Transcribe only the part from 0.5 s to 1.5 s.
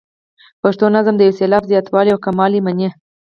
پښتو نظم د یو